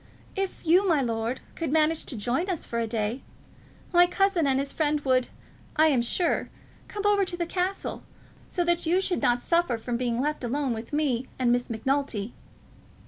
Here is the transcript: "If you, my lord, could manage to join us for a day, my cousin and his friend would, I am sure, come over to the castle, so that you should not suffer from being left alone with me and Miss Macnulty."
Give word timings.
"If 0.35 0.65
you, 0.65 0.87
my 0.89 0.99
lord, 0.99 1.41
could 1.53 1.71
manage 1.71 2.05
to 2.05 2.17
join 2.17 2.49
us 2.49 2.65
for 2.65 2.79
a 2.79 2.87
day, 2.87 3.21
my 3.93 4.07
cousin 4.07 4.47
and 4.47 4.57
his 4.57 4.73
friend 4.73 4.99
would, 5.01 5.27
I 5.75 5.89
am 5.89 6.01
sure, 6.01 6.49
come 6.87 7.03
over 7.05 7.23
to 7.23 7.37
the 7.37 7.45
castle, 7.45 8.01
so 8.49 8.63
that 8.63 8.87
you 8.87 8.99
should 8.99 9.21
not 9.21 9.43
suffer 9.43 9.77
from 9.77 9.97
being 9.97 10.19
left 10.19 10.43
alone 10.43 10.73
with 10.73 10.91
me 10.91 11.27
and 11.37 11.51
Miss 11.51 11.69
Macnulty." 11.69 12.33